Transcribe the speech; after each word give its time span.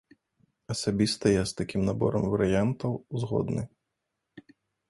Асабіста 0.75 1.33
я 1.33 1.43
з 1.51 1.59
такім 1.59 1.81
наборам 1.91 2.23
варыянтаў 2.33 2.91
згодны. 3.25 3.63